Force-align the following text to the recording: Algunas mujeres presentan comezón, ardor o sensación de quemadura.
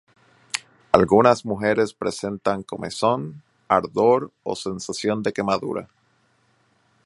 Algunas 0.93 1.45
mujeres 1.45 1.93
presentan 1.93 2.63
comezón, 2.63 3.43
ardor 3.67 4.31
o 4.41 4.55
sensación 4.55 5.21
de 5.21 5.31
quemadura. 5.31 5.89